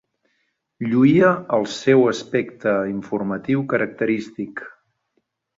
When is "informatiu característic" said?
2.95-4.65